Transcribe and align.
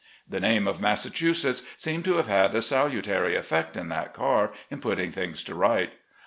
The 0.27 0.39
name 0.39 0.67
of 0.67 0.81
Massachusetts 0.81 1.61
seemed 1.77 2.05
to 2.05 2.15
have 2.15 2.25
had 2.25 2.55
a 2.55 2.63
salutary 2.63 3.35
effect 3.35 3.77
in 3.77 3.89
that 3.89 4.15
car, 4.15 4.49
in 4.71 4.81
putting 4.81 5.11
things 5.11 5.43
to 5.43 5.53
right. 5.53 5.93